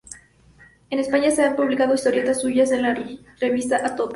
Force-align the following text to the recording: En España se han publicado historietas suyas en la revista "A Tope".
En 0.89 0.97
España 0.97 1.29
se 1.29 1.43
han 1.43 1.55
publicado 1.55 1.93
historietas 1.93 2.41
suyas 2.41 2.71
en 2.71 2.81
la 2.81 2.97
revista 3.39 3.85
"A 3.85 3.95
Tope". 3.95 4.09